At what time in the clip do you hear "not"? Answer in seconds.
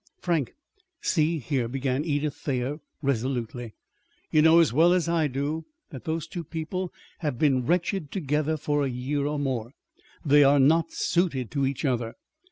10.59-10.91